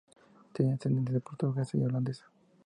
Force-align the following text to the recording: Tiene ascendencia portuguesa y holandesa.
Tiene 0.51 0.73
ascendencia 0.73 1.19
portuguesa 1.19 1.77
y 1.77 1.83
holandesa. 1.83 2.23